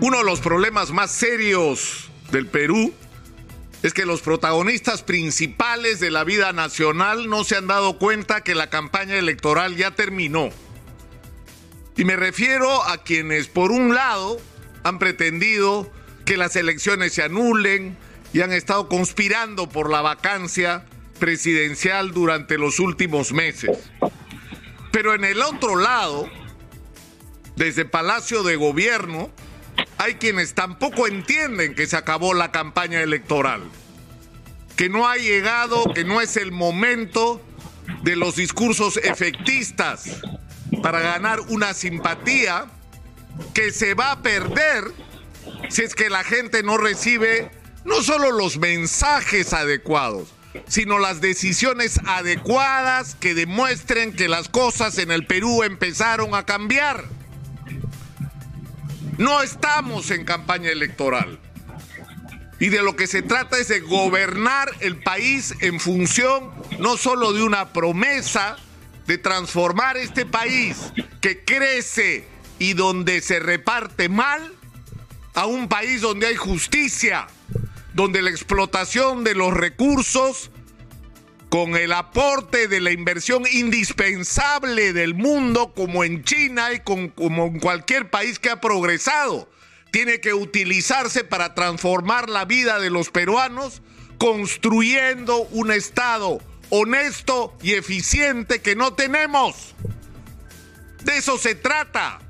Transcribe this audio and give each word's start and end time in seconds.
Uno 0.00 0.18
de 0.18 0.24
los 0.24 0.38
problemas 0.38 0.92
más 0.92 1.10
serios 1.10 2.08
del 2.30 2.46
Perú 2.46 2.94
es 3.82 3.92
que 3.92 4.06
los 4.06 4.20
protagonistas 4.22 5.02
principales 5.02 5.98
de 5.98 6.12
la 6.12 6.22
vida 6.22 6.52
nacional 6.52 7.28
no 7.28 7.42
se 7.42 7.56
han 7.56 7.66
dado 7.66 7.98
cuenta 7.98 8.42
que 8.42 8.54
la 8.54 8.70
campaña 8.70 9.16
electoral 9.16 9.76
ya 9.76 9.96
terminó. 9.96 10.50
Y 11.96 12.04
me 12.04 12.14
refiero 12.14 12.84
a 12.84 13.02
quienes, 13.02 13.48
por 13.48 13.72
un 13.72 13.92
lado, 13.92 14.40
han 14.84 15.00
pretendido 15.00 15.90
que 16.24 16.36
las 16.36 16.54
elecciones 16.54 17.12
se 17.14 17.24
anulen 17.24 17.98
y 18.32 18.42
han 18.42 18.52
estado 18.52 18.88
conspirando 18.88 19.68
por 19.68 19.90
la 19.90 20.00
vacancia 20.00 20.86
presidencial 21.18 22.12
durante 22.12 22.56
los 22.56 22.78
últimos 22.78 23.32
meses. 23.32 23.90
Pero 24.92 25.12
en 25.14 25.24
el 25.24 25.42
otro 25.42 25.74
lado, 25.74 26.28
desde 27.56 27.84
Palacio 27.84 28.44
de 28.44 28.54
Gobierno, 28.54 29.32
hay 29.98 30.14
quienes 30.14 30.54
tampoco 30.54 31.06
entienden 31.06 31.74
que 31.74 31.86
se 31.86 31.96
acabó 31.96 32.32
la 32.32 32.52
campaña 32.52 33.02
electoral, 33.02 33.62
que 34.76 34.88
no 34.88 35.08
ha 35.08 35.16
llegado, 35.16 35.92
que 35.92 36.04
no 36.04 36.20
es 36.20 36.36
el 36.36 36.52
momento 36.52 37.42
de 38.02 38.14
los 38.14 38.36
discursos 38.36 38.96
efectistas 38.98 40.20
para 40.82 41.00
ganar 41.00 41.40
una 41.48 41.74
simpatía 41.74 42.66
que 43.54 43.72
se 43.72 43.94
va 43.94 44.12
a 44.12 44.22
perder 44.22 44.84
si 45.68 45.82
es 45.82 45.94
que 45.94 46.10
la 46.10 46.22
gente 46.22 46.62
no 46.62 46.76
recibe 46.76 47.50
no 47.84 48.02
solo 48.02 48.30
los 48.30 48.58
mensajes 48.58 49.52
adecuados, 49.52 50.28
sino 50.68 50.98
las 50.98 51.20
decisiones 51.20 52.00
adecuadas 52.06 53.16
que 53.16 53.34
demuestren 53.34 54.12
que 54.12 54.28
las 54.28 54.48
cosas 54.48 54.98
en 54.98 55.10
el 55.10 55.26
Perú 55.26 55.62
empezaron 55.62 56.34
a 56.34 56.44
cambiar. 56.44 57.17
No 59.18 59.42
estamos 59.42 60.12
en 60.12 60.24
campaña 60.24 60.70
electoral. 60.70 61.40
Y 62.60 62.68
de 62.68 62.82
lo 62.82 62.96
que 62.96 63.06
se 63.06 63.22
trata 63.22 63.58
es 63.58 63.68
de 63.68 63.80
gobernar 63.80 64.70
el 64.80 65.02
país 65.02 65.54
en 65.60 65.78
función 65.78 66.50
no 66.78 66.96
solo 66.96 67.32
de 67.32 67.42
una 67.42 67.72
promesa 67.72 68.56
de 69.06 69.18
transformar 69.18 69.96
este 69.96 70.24
país 70.24 70.92
que 71.20 71.44
crece 71.44 72.26
y 72.58 72.74
donde 72.74 73.20
se 73.20 73.40
reparte 73.40 74.08
mal 74.08 74.54
a 75.34 75.46
un 75.46 75.68
país 75.68 76.00
donde 76.00 76.26
hay 76.26 76.36
justicia, 76.36 77.26
donde 77.94 78.22
la 78.22 78.30
explotación 78.30 79.24
de 79.24 79.34
los 79.34 79.52
recursos 79.52 80.50
con 81.48 81.76
el 81.76 81.92
aporte 81.92 82.68
de 82.68 82.80
la 82.80 82.90
inversión 82.90 83.44
indispensable 83.50 84.92
del 84.92 85.14
mundo, 85.14 85.72
como 85.74 86.04
en 86.04 86.22
China 86.24 86.72
y 86.72 86.80
como 86.80 87.46
en 87.46 87.58
cualquier 87.58 88.10
país 88.10 88.38
que 88.38 88.50
ha 88.50 88.60
progresado, 88.60 89.48
tiene 89.90 90.20
que 90.20 90.34
utilizarse 90.34 91.24
para 91.24 91.54
transformar 91.54 92.28
la 92.28 92.44
vida 92.44 92.78
de 92.78 92.90
los 92.90 93.10
peruanos, 93.10 93.80
construyendo 94.18 95.42
un 95.50 95.70
Estado 95.70 96.40
honesto 96.70 97.56
y 97.62 97.74
eficiente 97.74 98.60
que 98.60 98.76
no 98.76 98.92
tenemos. 98.92 99.74
De 101.04 101.16
eso 101.16 101.38
se 101.38 101.54
trata. 101.54 102.20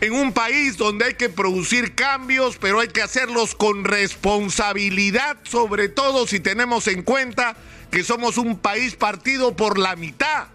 En 0.00 0.12
un 0.12 0.32
país 0.32 0.76
donde 0.76 1.06
hay 1.06 1.14
que 1.14 1.30
producir 1.30 1.94
cambios, 1.94 2.58
pero 2.58 2.80
hay 2.80 2.88
que 2.88 3.02
hacerlos 3.02 3.54
con 3.54 3.84
responsabilidad, 3.84 5.38
sobre 5.44 5.88
todo 5.88 6.26
si 6.26 6.38
tenemos 6.38 6.86
en 6.86 7.02
cuenta 7.02 7.56
que 7.90 8.04
somos 8.04 8.36
un 8.36 8.58
país 8.58 8.94
partido 8.94 9.56
por 9.56 9.78
la 9.78 9.96
mitad, 9.96 10.48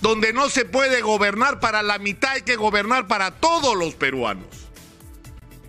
donde 0.00 0.32
no 0.32 0.48
se 0.48 0.64
puede 0.64 1.02
gobernar 1.02 1.58
para 1.58 1.82
la 1.82 1.98
mitad, 1.98 2.32
hay 2.32 2.42
que 2.42 2.54
gobernar 2.54 3.08
para 3.08 3.32
todos 3.32 3.76
los 3.76 3.94
peruanos. 3.94 4.46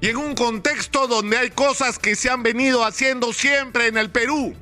Y 0.01 0.09
en 0.09 0.17
un 0.17 0.35
contexto 0.35 1.07
donde 1.07 1.37
hay 1.37 1.49
cosas 1.49 1.97
que 1.99 2.15
se 2.15 2.29
han 2.29 2.43
venido 2.43 2.85
haciendo 2.85 3.33
siempre 3.33 3.87
en 3.87 3.97
el 3.97 4.11
Perú, 4.11 4.55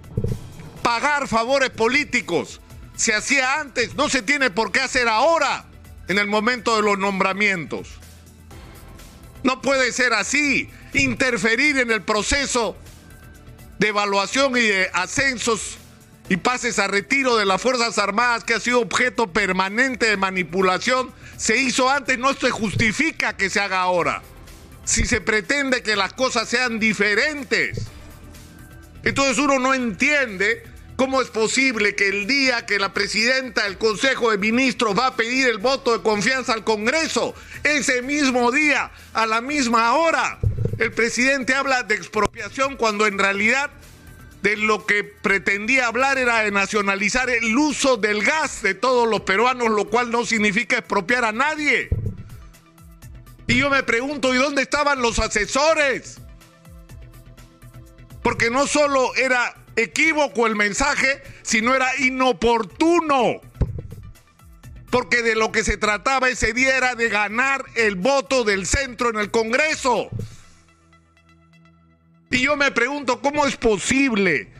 pagar 0.81 1.27
favores 1.27 1.69
políticos, 1.69 2.61
se 2.95 3.13
hacía 3.13 3.59
antes, 3.59 3.93
no 3.95 4.09
se 4.09 4.21
tiene 4.21 4.49
por 4.49 4.71
qué 4.71 4.79
hacer 4.79 5.07
ahora, 5.07 5.65
en 6.07 6.17
el 6.17 6.27
momento 6.27 6.75
de 6.75 6.83
los 6.83 6.97
nombramientos. 6.97 7.99
No 9.43 9.61
puede 9.61 9.91
ser 9.91 10.13
así, 10.13 10.69
interferir 10.93 11.77
en 11.77 11.91
el 11.91 12.01
proceso 12.01 12.75
de 13.79 13.89
evaluación 13.89 14.57
y 14.57 14.61
de 14.61 14.89
ascensos 14.93 15.77
y 16.29 16.37
pases 16.37 16.79
a 16.79 16.87
retiro 16.87 17.37
de 17.37 17.45
las 17.45 17.61
Fuerzas 17.61 17.97
Armadas, 17.97 18.43
que 18.43 18.55
ha 18.55 18.59
sido 18.59 18.81
objeto 18.81 19.31
permanente 19.31 20.07
de 20.07 20.17
manipulación, 20.17 21.11
se 21.37 21.57
hizo 21.57 21.89
antes, 21.89 22.17
no 22.17 22.33
se 22.33 22.49
justifica 22.49 23.37
que 23.37 23.49
se 23.49 23.59
haga 23.59 23.79
ahora. 23.79 24.23
Si 24.83 25.05
se 25.05 25.21
pretende 25.21 25.83
que 25.83 25.95
las 25.95 26.13
cosas 26.13 26.49
sean 26.49 26.79
diferentes. 26.79 27.87
Entonces 29.03 29.37
uno 29.37 29.59
no 29.59 29.73
entiende 29.73 30.63
cómo 30.97 31.21
es 31.21 31.29
posible 31.29 31.95
que 31.95 32.09
el 32.09 32.27
día 32.27 32.65
que 32.65 32.79
la 32.79 32.91
presidenta 32.91 33.63
del 33.63 33.77
Consejo 33.77 34.31
de 34.31 34.39
Ministros 34.39 34.97
va 34.97 35.07
a 35.07 35.15
pedir 35.15 35.47
el 35.47 35.59
voto 35.59 35.95
de 35.95 36.03
confianza 36.03 36.53
al 36.53 36.63
Congreso, 36.63 37.35
ese 37.63 38.01
mismo 38.01 38.51
día, 38.51 38.91
a 39.13 39.27
la 39.27 39.39
misma 39.39 39.93
hora, 39.93 40.39
el 40.79 40.91
presidente 40.91 41.53
habla 41.53 41.83
de 41.83 41.95
expropiación 41.95 42.75
cuando 42.77 43.05
en 43.05 43.19
realidad 43.19 43.69
de 44.41 44.57
lo 44.57 44.85
que 44.85 45.03
pretendía 45.03 45.87
hablar 45.87 46.17
era 46.17 46.39
de 46.39 46.51
nacionalizar 46.51 47.29
el 47.29 47.55
uso 47.55 47.97
del 47.97 48.23
gas 48.23 48.63
de 48.63 48.73
todos 48.73 49.07
los 49.07 49.21
peruanos, 49.21 49.69
lo 49.69 49.87
cual 49.89 50.09
no 50.09 50.25
significa 50.25 50.79
expropiar 50.79 51.25
a 51.25 51.31
nadie. 51.31 51.89
Y 53.45 53.57
yo 53.57 53.69
me 53.69 53.83
pregunto, 53.83 54.33
¿y 54.33 54.37
dónde 54.37 54.63
estaban 54.63 55.01
los 55.01 55.19
asesores? 55.19 56.19
Porque 58.23 58.49
no 58.49 58.67
solo 58.67 59.15
era 59.15 59.55
equívoco 59.77 60.45
el 60.45 60.57
mensaje, 60.57 61.21
sino 61.43 61.73
era 61.73 61.95
inoportuno. 61.99 63.39
Porque 64.89 65.21
de 65.21 65.35
lo 65.35 65.51
que 65.51 65.63
se 65.63 65.77
trataba 65.77 66.29
ese 66.29 66.51
día 66.51 66.75
era 66.75 66.95
de 66.95 67.07
ganar 67.07 67.63
el 67.75 67.95
voto 67.95 68.43
del 68.43 68.65
centro 68.65 69.09
en 69.09 69.17
el 69.17 69.31
Congreso. 69.31 70.09
Y 72.29 72.41
yo 72.41 72.57
me 72.57 72.71
pregunto, 72.71 73.21
¿cómo 73.21 73.45
es 73.45 73.55
posible 73.55 74.51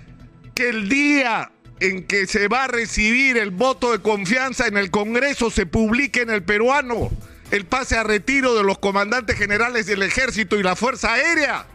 que 0.55 0.69
el 0.69 0.87
día 0.87 1.51
en 1.79 2.05
que 2.07 2.27
se 2.27 2.47
va 2.47 2.65
a 2.65 2.67
recibir 2.67 3.37
el 3.37 3.51
voto 3.51 3.91
de 3.91 4.01
confianza 4.01 4.67
en 4.67 4.77
el 4.77 4.89
Congreso 4.89 5.51
se 5.51 5.65
publique 5.65 6.21
en 6.21 6.29
el 6.29 6.43
peruano 6.43 7.11
el 7.51 7.65
pase 7.65 7.95
a 7.95 8.03
retiro 8.03 8.55
de 8.55 8.63
los 8.63 8.79
comandantes 8.79 9.37
generales 9.37 9.85
del 9.85 10.03
ejército 10.03 10.57
y 10.57 10.63
la 10.63 10.75
Fuerza 10.75 11.13
Aérea? 11.13 11.65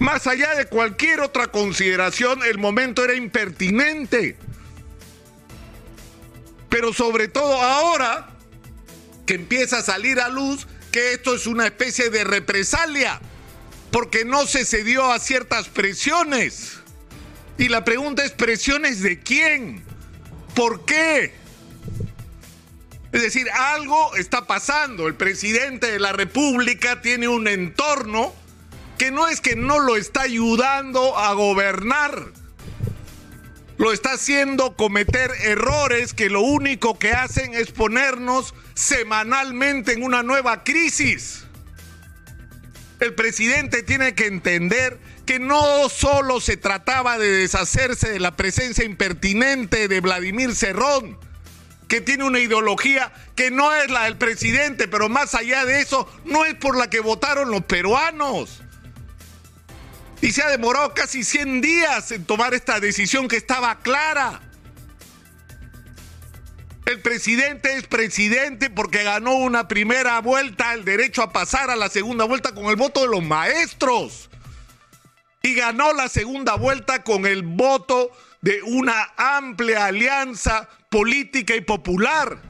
Más 0.00 0.26
allá 0.26 0.54
de 0.54 0.64
cualquier 0.64 1.20
otra 1.20 1.48
consideración, 1.48 2.42
el 2.42 2.56
momento 2.56 3.04
era 3.04 3.14
impertinente. 3.14 4.34
Pero 6.70 6.94
sobre 6.94 7.28
todo 7.28 7.60
ahora 7.60 8.30
que 9.26 9.34
empieza 9.34 9.78
a 9.78 9.82
salir 9.82 10.18
a 10.18 10.30
luz 10.30 10.66
que 10.90 11.12
esto 11.12 11.34
es 11.34 11.46
una 11.46 11.66
especie 11.66 12.08
de 12.08 12.24
represalia 12.24 13.20
porque 13.90 14.24
no 14.24 14.46
se 14.46 14.64
cedió 14.64 15.12
a 15.12 15.18
ciertas 15.18 15.68
presiones. 15.68 16.78
Y 17.58 17.68
la 17.68 17.84
pregunta 17.84 18.24
es, 18.24 18.32
¿presiones 18.32 19.02
de 19.02 19.20
quién? 19.20 19.84
¿Por 20.54 20.86
qué? 20.86 21.34
Es 23.12 23.20
decir, 23.20 23.50
algo 23.50 24.16
está 24.16 24.46
pasando. 24.46 25.08
El 25.08 25.14
presidente 25.14 25.92
de 25.92 25.98
la 25.98 26.12
República 26.12 27.02
tiene 27.02 27.28
un 27.28 27.48
entorno 27.48 28.39
que 29.00 29.10
no 29.10 29.28
es 29.28 29.40
que 29.40 29.56
no 29.56 29.78
lo 29.78 29.96
está 29.96 30.20
ayudando 30.20 31.16
a 31.16 31.32
gobernar. 31.32 32.34
Lo 33.78 33.94
está 33.94 34.12
haciendo 34.12 34.76
cometer 34.76 35.30
errores 35.40 36.12
que 36.12 36.28
lo 36.28 36.42
único 36.42 36.98
que 36.98 37.12
hacen 37.12 37.54
es 37.54 37.70
ponernos 37.70 38.52
semanalmente 38.74 39.94
en 39.94 40.02
una 40.02 40.22
nueva 40.22 40.64
crisis. 40.64 41.46
El 43.00 43.14
presidente 43.14 43.82
tiene 43.82 44.14
que 44.14 44.26
entender 44.26 45.00
que 45.24 45.38
no 45.38 45.88
solo 45.88 46.38
se 46.38 46.58
trataba 46.58 47.16
de 47.16 47.30
deshacerse 47.30 48.10
de 48.10 48.20
la 48.20 48.36
presencia 48.36 48.84
impertinente 48.84 49.88
de 49.88 50.00
Vladimir 50.02 50.54
Cerrón, 50.54 51.18
que 51.88 52.02
tiene 52.02 52.24
una 52.24 52.40
ideología 52.40 53.14
que 53.34 53.50
no 53.50 53.74
es 53.74 53.90
la 53.90 54.04
del 54.04 54.18
presidente, 54.18 54.88
pero 54.88 55.08
más 55.08 55.34
allá 55.34 55.64
de 55.64 55.80
eso, 55.80 56.06
no 56.26 56.44
es 56.44 56.54
por 56.56 56.76
la 56.76 56.90
que 56.90 57.00
votaron 57.00 57.50
los 57.50 57.64
peruanos. 57.64 58.60
Y 60.22 60.32
se 60.32 60.42
ha 60.42 60.50
demorado 60.50 60.92
casi 60.92 61.24
100 61.24 61.60
días 61.60 62.12
en 62.12 62.24
tomar 62.24 62.52
esta 62.52 62.78
decisión 62.78 63.26
que 63.26 63.36
estaba 63.36 63.78
clara. 63.80 64.40
El 66.84 67.00
presidente 67.00 67.76
es 67.76 67.86
presidente 67.86 68.68
porque 68.68 69.02
ganó 69.02 69.34
una 69.34 69.68
primera 69.68 70.20
vuelta, 70.20 70.74
el 70.74 70.84
derecho 70.84 71.22
a 71.22 71.32
pasar 71.32 71.70
a 71.70 71.76
la 71.76 71.88
segunda 71.88 72.24
vuelta 72.24 72.52
con 72.52 72.66
el 72.66 72.76
voto 72.76 73.02
de 73.02 73.08
los 73.08 73.22
maestros. 73.22 74.28
Y 75.42 75.54
ganó 75.54 75.92
la 75.92 76.08
segunda 76.08 76.56
vuelta 76.56 77.02
con 77.02 77.24
el 77.24 77.42
voto 77.42 78.10
de 78.42 78.62
una 78.62 79.12
amplia 79.16 79.86
alianza 79.86 80.68
política 80.90 81.54
y 81.54 81.60
popular. 81.62 82.49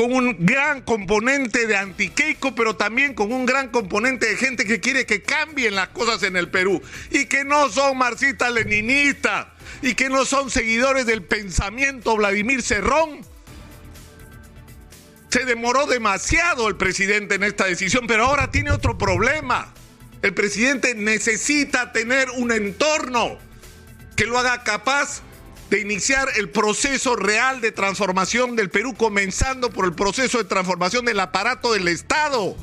Con 0.00 0.14
un 0.14 0.46
gran 0.46 0.80
componente 0.80 1.66
de 1.66 1.76
antiqueico, 1.76 2.54
pero 2.54 2.74
también 2.74 3.12
con 3.12 3.30
un 3.30 3.44
gran 3.44 3.68
componente 3.68 4.30
de 4.30 4.36
gente 4.36 4.64
que 4.64 4.80
quiere 4.80 5.04
que 5.04 5.20
cambien 5.20 5.74
las 5.74 5.88
cosas 5.88 6.22
en 6.22 6.38
el 6.38 6.48
Perú 6.48 6.80
y 7.10 7.26
que 7.26 7.44
no 7.44 7.68
son 7.68 7.98
marxistas 7.98 8.50
leninistas 8.50 9.48
y 9.82 9.94
que 9.94 10.08
no 10.08 10.24
son 10.24 10.48
seguidores 10.48 11.04
del 11.04 11.22
pensamiento 11.22 12.16
Vladimir 12.16 12.62
Cerrón. 12.62 13.20
Se 15.28 15.44
demoró 15.44 15.84
demasiado 15.84 16.68
el 16.68 16.76
presidente 16.76 17.34
en 17.34 17.44
esta 17.44 17.66
decisión, 17.66 18.06
pero 18.06 18.24
ahora 18.24 18.50
tiene 18.50 18.70
otro 18.70 18.96
problema. 18.96 19.74
El 20.22 20.32
presidente 20.32 20.94
necesita 20.94 21.92
tener 21.92 22.30
un 22.30 22.52
entorno 22.52 23.36
que 24.16 24.24
lo 24.24 24.38
haga 24.38 24.64
capaz 24.64 25.20
de 25.70 25.80
iniciar 25.80 26.28
el 26.36 26.50
proceso 26.50 27.14
real 27.14 27.60
de 27.60 27.70
transformación 27.70 28.56
del 28.56 28.70
Perú, 28.70 28.94
comenzando 28.96 29.70
por 29.70 29.84
el 29.84 29.92
proceso 29.92 30.38
de 30.38 30.44
transformación 30.44 31.04
del 31.04 31.20
aparato 31.20 31.72
del 31.72 31.86
Estado. 31.86 32.56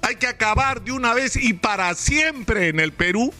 Hay 0.00 0.16
que 0.16 0.26
acabar 0.26 0.82
de 0.82 0.92
una 0.92 1.12
vez 1.12 1.36
y 1.36 1.52
para 1.52 1.94
siempre 1.94 2.68
en 2.68 2.80
el 2.80 2.92
Perú 2.92 3.32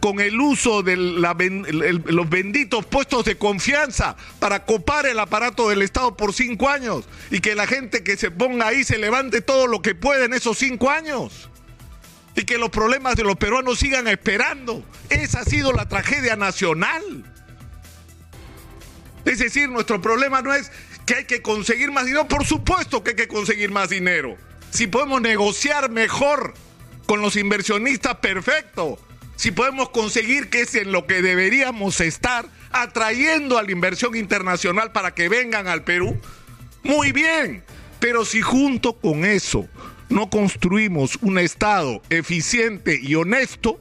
con 0.00 0.20
el 0.20 0.40
uso 0.40 0.84
de 0.84 0.96
los 0.96 2.30
benditos 2.30 2.86
puestos 2.86 3.24
de 3.24 3.36
confianza 3.36 4.16
para 4.38 4.64
copar 4.64 5.06
el 5.06 5.18
aparato 5.18 5.68
del 5.68 5.82
Estado 5.82 6.16
por 6.16 6.32
cinco 6.32 6.68
años 6.68 7.04
y 7.32 7.40
que 7.40 7.56
la 7.56 7.66
gente 7.66 8.04
que 8.04 8.16
se 8.16 8.30
ponga 8.30 8.68
ahí 8.68 8.84
se 8.84 8.98
levante 8.98 9.40
todo 9.40 9.66
lo 9.66 9.82
que 9.82 9.96
puede 9.96 10.26
en 10.26 10.34
esos 10.34 10.56
cinco 10.58 10.88
años 10.90 11.48
y 12.36 12.44
que 12.44 12.58
los 12.58 12.70
problemas 12.70 13.16
de 13.16 13.24
los 13.24 13.34
peruanos 13.34 13.80
sigan 13.80 14.06
esperando. 14.06 14.84
Esa 15.10 15.40
ha 15.40 15.44
sido 15.44 15.72
la 15.72 15.88
tragedia 15.88 16.36
nacional. 16.36 17.24
Es 19.24 19.38
decir, 19.38 19.68
nuestro 19.68 20.00
problema 20.00 20.42
no 20.42 20.54
es 20.54 20.70
que 21.06 21.16
hay 21.16 21.24
que 21.24 21.42
conseguir 21.42 21.90
más 21.90 22.06
dinero, 22.06 22.28
por 22.28 22.44
supuesto 22.44 23.02
que 23.02 23.10
hay 23.10 23.16
que 23.16 23.28
conseguir 23.28 23.70
más 23.70 23.90
dinero. 23.90 24.36
Si 24.70 24.86
podemos 24.86 25.20
negociar 25.20 25.90
mejor 25.90 26.54
con 27.06 27.22
los 27.22 27.36
inversionistas, 27.36 28.16
perfecto. 28.16 28.98
Si 29.36 29.50
podemos 29.50 29.90
conseguir 29.90 30.50
que 30.50 30.62
es 30.62 30.74
en 30.74 30.92
lo 30.92 31.06
que 31.06 31.22
deberíamos 31.22 32.00
estar, 32.00 32.46
atrayendo 32.70 33.56
a 33.56 33.62
la 33.62 33.72
inversión 33.72 34.14
internacional 34.16 34.92
para 34.92 35.14
que 35.14 35.28
vengan 35.28 35.68
al 35.68 35.84
Perú, 35.84 36.20
muy 36.82 37.12
bien. 37.12 37.64
Pero 38.00 38.24
si 38.24 38.40
junto 38.40 38.94
con 38.94 39.24
eso 39.24 39.66
no 40.08 40.30
construimos 40.30 41.18
un 41.22 41.38
Estado 41.38 42.02
eficiente 42.10 42.98
y 43.00 43.14
honesto, 43.14 43.80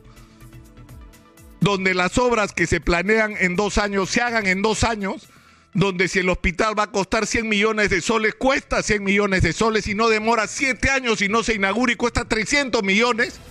donde 1.67 1.93
las 1.93 2.17
obras 2.17 2.53
que 2.53 2.65
se 2.65 2.79
planean 2.79 3.35
en 3.37 3.57
dos 3.57 3.77
años 3.77 4.09
se 4.09 4.21
hagan 4.21 4.47
en 4.47 4.61
dos 4.61 4.85
años, 4.85 5.27
donde 5.73 6.07
si 6.07 6.19
el 6.19 6.29
hospital 6.29 6.79
va 6.79 6.83
a 6.83 6.91
costar 6.91 7.27
100 7.27 7.49
millones 7.49 7.89
de 7.89 7.99
soles, 7.99 8.35
cuesta 8.35 8.81
100 8.81 9.03
millones 9.03 9.41
de 9.41 9.51
soles 9.51 9.85
y 9.87 9.93
no 9.93 10.07
demora 10.07 10.47
7 10.47 10.89
años 10.89 11.21
y 11.21 11.27
no 11.27 11.43
se 11.43 11.55
inaugura 11.55 11.91
y 11.91 11.97
cuesta 11.97 12.23
300 12.23 12.83
millones, 12.83 13.41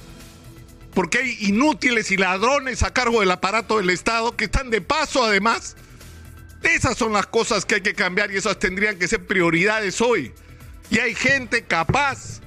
porque 0.95 1.19
hay 1.19 1.37
inútiles 1.41 2.11
y 2.11 2.17
ladrones 2.17 2.83
a 2.83 2.95
cargo 2.95 3.21
del 3.21 3.31
aparato 3.33 3.77
del 3.77 3.91
Estado 3.91 4.35
que 4.35 4.47
están 4.47 4.71
de 4.71 4.81
paso 4.81 5.23
además. 5.23 5.77
Esas 6.63 6.97
son 6.97 7.13
las 7.13 7.27
cosas 7.27 7.67
que 7.67 7.75
hay 7.75 7.83
que 7.83 7.93
cambiar 7.93 8.33
y 8.33 8.39
esas 8.39 8.59
tendrían 8.59 8.99
que 8.99 9.09
ser 9.09 9.27
prioridades 9.27 10.01
hoy. 10.01 10.33
Y 10.89 11.01
hay 11.01 11.15
gente 11.15 11.65
capaz 11.65 12.41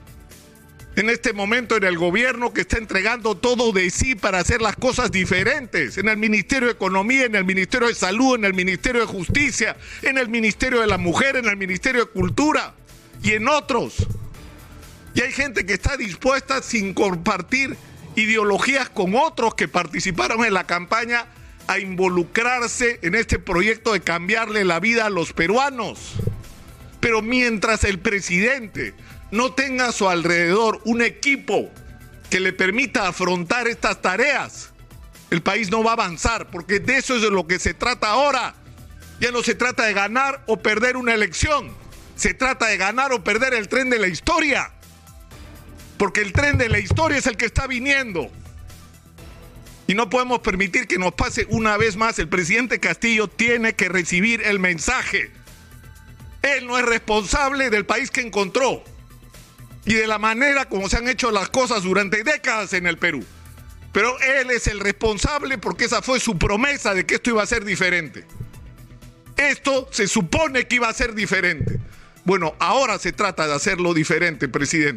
en 1.00 1.10
este 1.10 1.32
momento 1.32 1.78
en 1.78 1.86
el 1.86 1.98
gobierno 1.98 2.54
que 2.54 2.62
está 2.62 2.78
entregando 2.78 3.36
todo 3.36 3.72
de 3.72 3.90
sí 3.90 4.16
para 4.16 4.40
hacer 4.40 4.62
las 4.62 4.76
cosas 4.76 5.12
diferentes, 5.12 5.98
en 5.98 6.10
el 6.10 6.18
Ministerio 6.18 6.68
de 6.68 6.74
Economía, 6.74 7.24
en 7.24 7.36
el 7.36 7.46
Ministerio 7.46 7.88
de 7.88 7.96
Salud, 7.96 8.36
en 8.36 8.44
el 8.44 8.54
Ministerio 8.54 9.02
de 9.02 9.08
Justicia, 9.08 9.78
en 10.02 10.18
el 10.18 10.28
Ministerio 10.28 10.82
de 10.82 10.88
la 10.88 10.98
Mujer, 10.98 11.38
en 11.38 11.46
el 11.46 11.56
Ministerio 11.56 12.06
de 12.06 12.12
Cultura 12.12 12.74
y 13.24 13.32
en 13.32 13.48
otros. 13.48 14.08
Y 15.16 15.22
hay 15.22 15.32
gente 15.32 15.66
que 15.66 15.74
está 15.74 15.96
dispuesta 15.96 16.62
sin 16.62 16.94
compartir 16.94 17.78
ideologías 18.16 18.90
con 18.90 19.16
otros 19.16 19.56
que 19.56 19.70
participaron 19.70 20.44
en 20.44 20.54
la 20.54 20.66
campaña 20.66 21.28
a 21.68 21.80
involucrarse 21.80 23.00
en 23.04 23.16
este 23.16 23.40
proyecto 23.40 23.94
de 23.94 24.02
cambiarle 24.02 24.66
la 24.66 24.82
vida 24.82 25.06
a 25.06 25.10
los 25.10 25.32
peruanos. 25.32 26.16
Pero 27.00 27.22
mientras 27.22 27.86
el 27.86 28.00
presidente 28.00 28.94
no 29.32 29.54
tenga 29.54 29.88
a 29.88 29.92
su 29.92 30.10
alrededor 30.10 30.82
un 30.86 31.02
equipo 31.02 31.70
que 32.30 32.40
le 32.40 32.54
permita 32.54 33.08
afrontar 33.08 33.68
estas 33.68 34.02
tareas, 34.02 34.72
el 35.30 35.42
país 35.42 35.70
no 35.70 35.84
va 35.84 35.92
a 35.92 35.94
avanzar, 35.94 36.50
porque 36.50 36.80
de 36.80 36.98
eso 36.98 37.16
es 37.16 37.22
de 37.22 37.30
lo 37.30 37.46
que 37.48 37.60
se 37.60 37.74
trata 37.74 38.10
ahora. 38.10 38.56
Ya 39.20 39.32
no 39.32 39.44
se 39.44 39.54
trata 39.54 39.86
de 39.86 39.94
ganar 39.94 40.44
o 40.48 40.58
perder 40.58 40.98
una 40.98 41.14
elección, 41.14 41.72
se 42.16 42.34
trata 42.34 42.68
de 42.68 42.78
ganar 42.78 43.12
o 43.12 43.24
perder 43.24 43.54
el 43.54 43.68
tren 43.68 43.90
de 43.90 44.00
la 44.00 44.08
historia, 44.08 44.72
porque 45.98 46.22
el 46.22 46.32
tren 46.32 46.58
de 46.58 46.70
la 46.70 46.80
historia 46.80 47.18
es 47.18 47.28
el 47.28 47.38
que 47.38 47.46
está 47.46 47.68
viniendo. 47.68 48.32
Y 49.88 49.96
no 49.96 50.10
podemos 50.10 50.40
permitir 50.40 50.88
que 50.88 51.00
nos 51.00 51.14
pase 51.14 51.48
una 51.50 51.76
vez 51.76 51.96
más. 51.96 52.20
El 52.20 52.30
presidente 52.30 52.80
Castillo 52.80 53.28
tiene 53.28 53.74
que 53.74 53.90
recibir 53.90 54.44
el 54.44 54.60
mensaje. 54.60 55.32
Él 56.44 56.68
no 56.68 56.78
es 56.78 56.86
responsable 56.86 57.72
del 57.72 57.88
país 57.88 58.12
que 58.12 58.22
encontró 58.22 58.84
y 59.86 59.94
de 59.94 60.08
la 60.08 60.20
manera 60.20 60.66
como 60.66 60.90
se 60.90 60.98
han 60.98 61.08
hecho 61.08 61.32
las 61.32 61.50
cosas 61.50 61.84
durante 61.84 62.24
décadas 62.24 62.74
en 62.74 62.88
el 62.88 62.98
Perú. 62.98 63.24
Pero 63.92 64.20
él 64.20 64.52
es 64.52 64.68
el 64.68 64.80
responsable 64.80 65.58
porque 65.58 65.86
esa 65.86 66.02
fue 66.02 66.20
su 66.20 66.38
promesa 66.38 66.94
de 66.94 67.06
que 67.06 67.16
esto 67.16 67.32
iba 67.32 67.44
a 67.44 67.48
ser 67.48 67.66
diferente. 67.66 68.26
Esto 69.36 69.88
se 69.92 70.08
supone 70.08 70.68
que 70.68 70.76
iba 70.76 70.90
a 70.90 70.94
ser 70.94 71.16
diferente. 71.16 71.80
Bueno, 72.26 72.56
ahora 72.60 73.00
se 73.00 73.12
trata 73.12 73.48
de 73.48 73.54
hacerlo 73.54 73.94
diferente, 73.94 74.48
presidente. 74.48 74.88